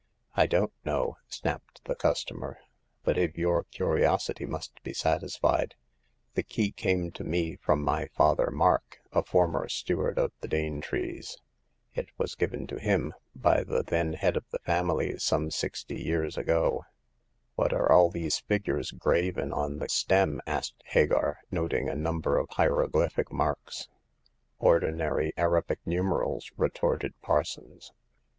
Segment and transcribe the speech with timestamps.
[0.33, 2.57] I don't know," snapped the customer;"
[3.05, 5.75] but if your curiosity must be satisfied,
[6.33, 11.37] the key came to me from my father Mark, a former steward of the Danetrees.
[11.93, 16.35] It was given to him by the then head of the family some sixty years
[16.35, 16.83] ago."
[17.53, 20.25] "What are all these figures graven on the The Fifth Customer.
[20.47, 23.87] 133 stem?" asked Hagar, noting a number of hiero glyphic marks.
[24.57, 27.91] Ordinary Arabic numerals/' retorted Par sons.